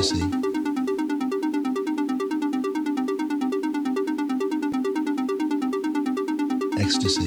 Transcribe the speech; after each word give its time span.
ecstasy. 0.00 0.22
Ecstasy. 6.78 7.26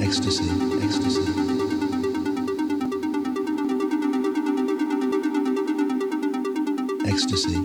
Ecstasy, 0.00 0.48
ecstasy. 0.82 1.22
Ecstasy. 7.04 7.56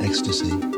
Ecstasy. 0.00 0.75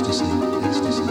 ecstasy, 0.00 0.24
ecstasy. 0.64 1.09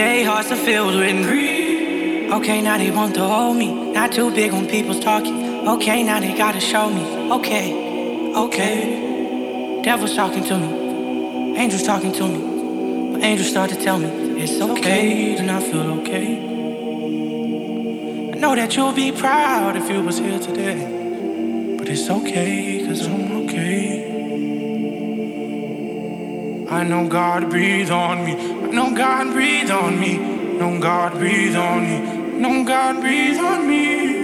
They 0.00 0.24
hearts 0.24 0.50
are 0.50 0.56
filled 0.56 0.96
with 0.96 1.26
greed. 1.26 2.32
Okay, 2.32 2.62
now 2.62 2.78
they 2.78 2.90
want 2.90 3.14
to 3.16 3.22
hold 3.22 3.58
me. 3.58 3.92
Not 3.92 4.12
too 4.12 4.30
big 4.30 4.50
on 4.54 4.66
people's 4.66 4.98
talking. 4.98 5.68
Okay, 5.68 6.02
now 6.02 6.20
they 6.20 6.34
gotta 6.34 6.58
show 6.58 6.88
me. 6.88 7.04
Okay, 7.36 7.66
okay. 8.34 9.82
Devil's 9.84 10.14
talking 10.16 10.42
to 10.44 10.58
me. 10.58 11.54
Angels 11.58 11.82
talking 11.82 12.12
to 12.12 12.26
me. 12.26 13.12
But 13.12 13.22
angels 13.22 13.50
start 13.50 13.68
to 13.72 13.76
tell 13.76 13.98
me 13.98 14.08
it's 14.42 14.58
okay 14.58 15.36
to 15.36 15.42
not 15.42 15.62
feel 15.64 15.90
okay. 16.00 16.28
I 18.32 18.36
know 18.38 18.54
that 18.56 18.74
you'll 18.74 18.94
be 18.94 19.12
proud 19.12 19.76
if 19.76 19.90
you 19.90 20.00
was 20.02 20.16
here 20.16 20.38
today. 20.38 21.76
But 21.76 21.90
it's 21.90 22.08
okay, 22.08 22.86
cause 22.86 23.06
I'm 23.06 23.32
okay. 23.42 24.06
I 26.70 26.84
know 26.84 27.06
God 27.06 27.50
breathes 27.50 27.90
on 27.90 28.24
me 28.24 28.59
no 28.72 28.94
God 28.94 29.32
breathe 29.32 29.70
on 29.70 29.98
me, 29.98 30.16
no 30.58 30.78
God 30.78 31.12
breathe 31.14 31.56
on 31.56 31.82
me, 31.82 32.40
no 32.40 32.64
God 32.64 33.00
breathe 33.00 33.38
on 33.38 33.66
me. 33.68 34.19